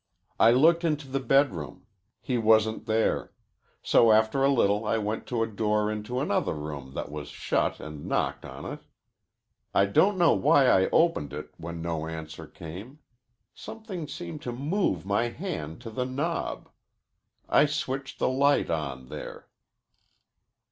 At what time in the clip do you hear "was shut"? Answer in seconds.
7.11-7.79